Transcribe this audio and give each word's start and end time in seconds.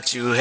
that 0.00 0.14
you. 0.14 0.39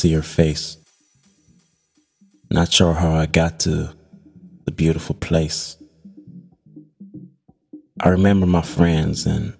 see 0.00 0.12
her 0.14 0.22
face. 0.22 0.78
Not 2.50 2.72
sure 2.72 2.94
how 2.94 3.12
I 3.12 3.26
got 3.26 3.60
to 3.60 3.94
the 4.64 4.72
beautiful 4.72 5.14
place. 5.14 5.76
I 8.00 8.08
remember 8.08 8.46
my 8.46 8.62
friends 8.62 9.26
and 9.26 9.52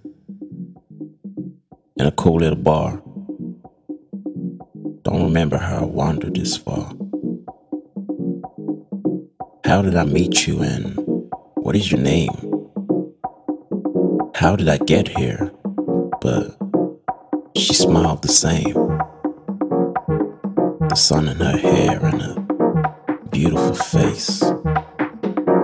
in 1.99 2.07
a 2.07 2.13
cool 2.13 2.37
little 2.37 2.57
bar. 2.57 3.03
Don't 5.03 5.25
remember 5.25 5.59
how 5.59 5.81
I 5.81 5.85
wandered 5.85 6.35
this 6.35 6.57
far. 6.57 6.91
How 9.67 9.83
did 9.83 9.95
I 9.95 10.05
meet 10.05 10.47
you 10.47 10.63
and 10.63 10.97
what 11.57 11.77
is 11.77 11.93
your 11.93 12.01
name? 12.01 12.33
How 14.35 14.57
did 14.57 14.71
I 14.71 14.79
get 14.79 15.07
here? 15.07 15.53
But 16.23 16.57
she 17.55 17.75
smiled 17.75 18.23
the 18.23 18.29
same 18.29 18.90
sun 21.11 21.27
in 21.27 21.41
her 21.41 21.57
hair 21.57 21.99
and 22.07 22.23
her 22.23 22.37
beautiful 23.33 23.75
face. 23.75 24.45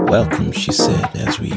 Welcome, 0.09 0.51
she 0.51 0.73
said 0.73 1.09
as 1.15 1.39
we 1.39 1.51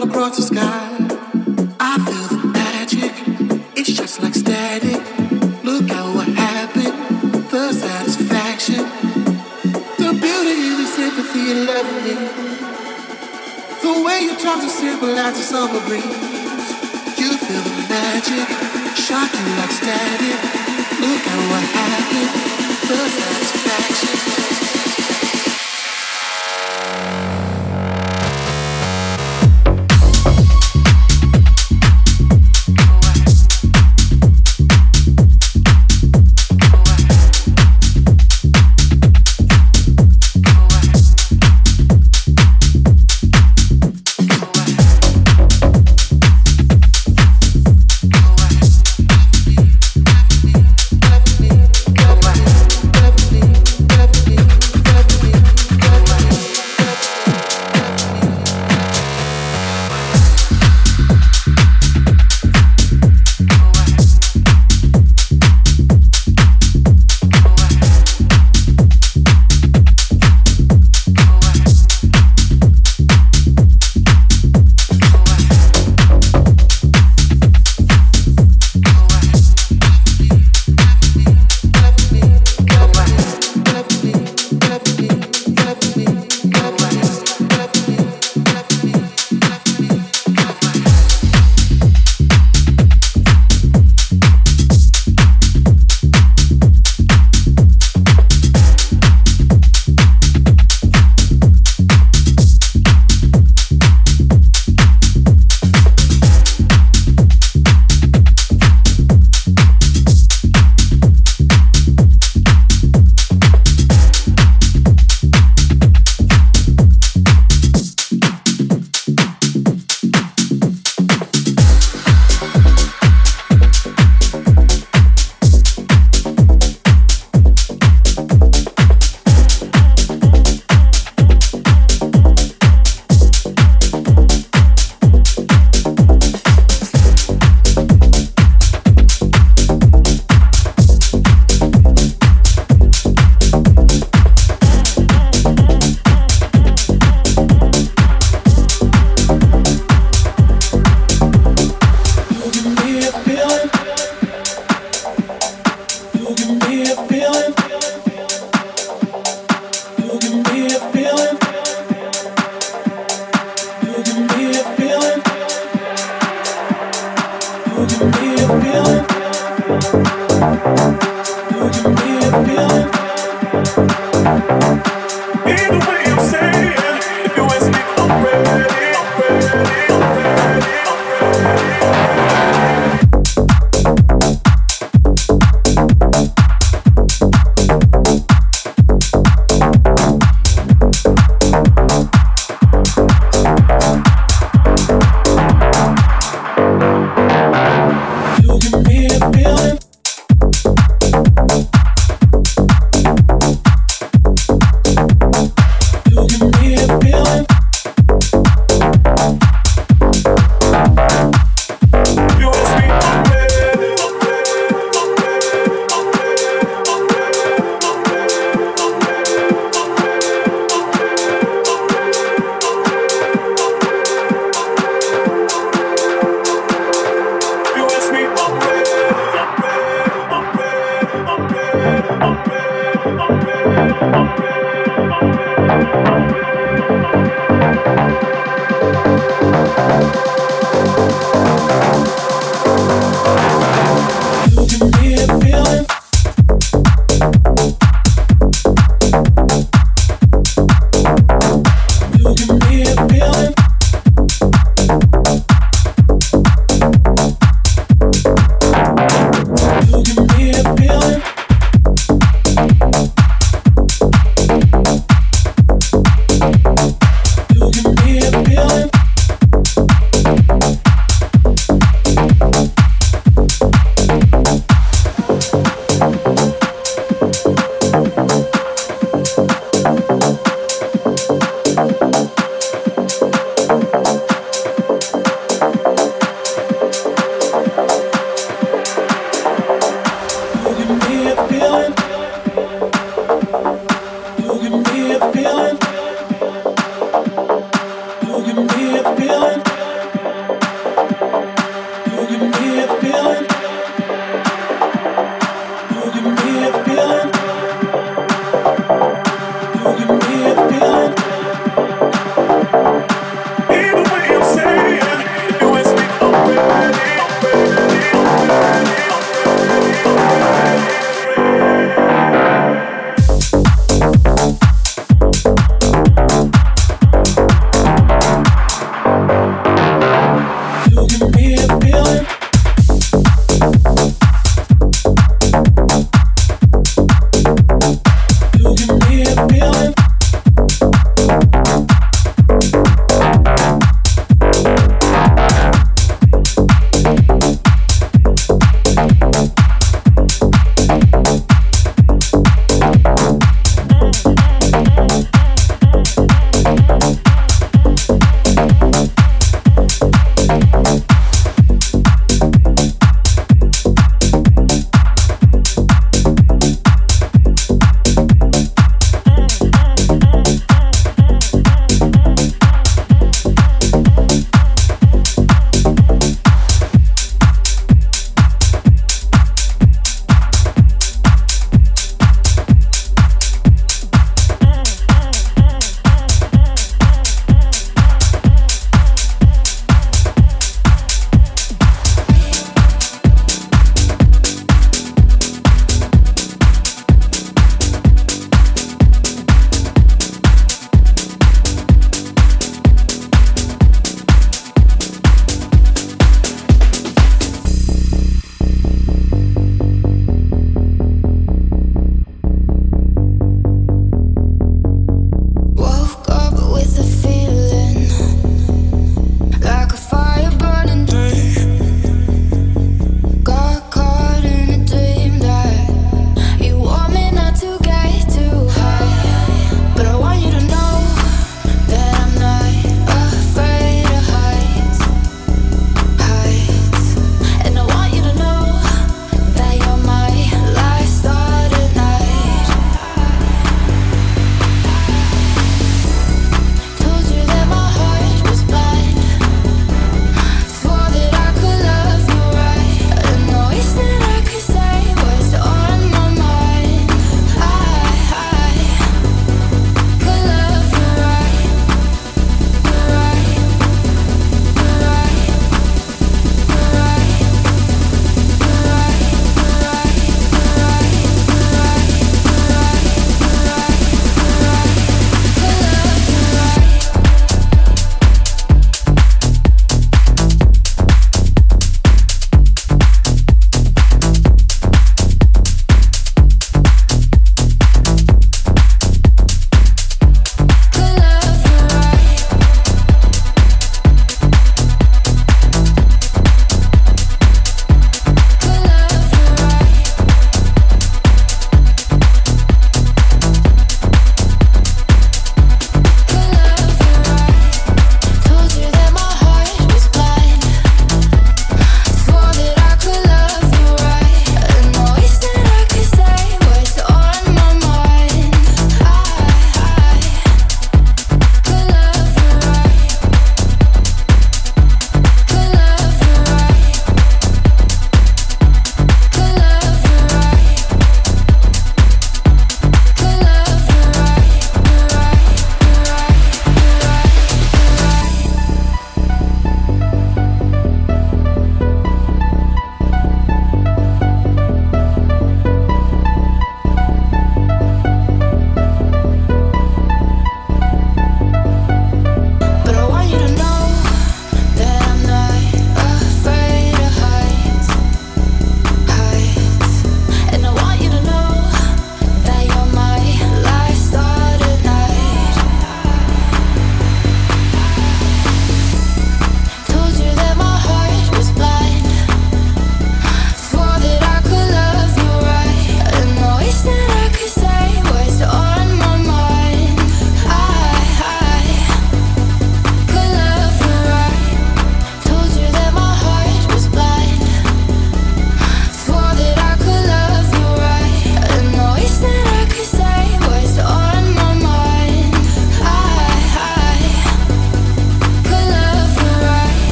across 0.00 0.36
the 0.36 0.42
sky. 0.42 0.88
I 1.78 1.98
feel 2.06 2.38
the 2.38 2.46
magic, 2.48 3.12
it's 3.76 3.90
just 3.92 4.22
like 4.22 4.34
static. 4.34 5.02
Look 5.62 5.90
at 5.90 6.14
what 6.14 6.28
happened, 6.28 6.96
the 7.50 7.72
satisfaction, 7.72 8.84
the 10.00 10.10
beauty, 10.16 10.56
the 10.80 10.86
sympathy, 10.86 11.44
and 11.52 11.66
loving 11.66 12.20
The 13.82 14.02
way 14.04 14.20
you 14.22 14.34
talk 14.36 14.60
to 14.62 14.70
symbolize 14.70 15.36
the 15.36 15.42
summer 15.42 15.80
breeze. 15.86 16.04
You 17.20 17.36
feel 17.36 17.62
the 17.62 17.86
magic, 17.92 18.48
shock 18.96 19.30
you 19.34 19.46
like 19.60 19.72
static. 19.72 20.38
Look 21.04 21.22
at 21.32 21.40
what 21.50 21.64
happened, 21.76 22.30
the 22.88 22.96
satisfaction. 22.96 24.41